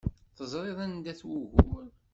Teẓriḍ 0.37 0.79
anda-t 0.85 1.21
wugur. 1.29 1.85